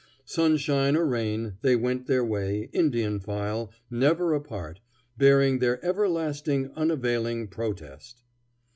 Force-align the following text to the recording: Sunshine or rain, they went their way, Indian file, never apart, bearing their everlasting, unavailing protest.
Sunshine 0.25 0.95
or 0.95 1.05
rain, 1.05 1.59
they 1.61 1.75
went 1.75 2.07
their 2.07 2.25
way, 2.25 2.71
Indian 2.73 3.19
file, 3.19 3.71
never 3.91 4.33
apart, 4.33 4.79
bearing 5.15 5.59
their 5.59 5.77
everlasting, 5.85 6.71
unavailing 6.75 7.47
protest. 7.47 8.23